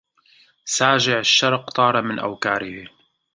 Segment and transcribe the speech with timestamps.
[0.65, 2.87] ساجع الشرق طار عن أوكاره